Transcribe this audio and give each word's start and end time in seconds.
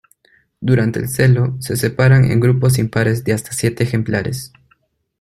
Durante 0.61 0.97
el 0.99 1.09
celo 1.09 1.57
se 1.59 1.75
separan 1.77 2.25
en 2.25 2.39
grupos 2.39 2.79
impares 2.79 3.23
de 3.23 3.33
hasta 3.33 3.51
siete 3.51 3.83
ejemplares. 3.83 4.51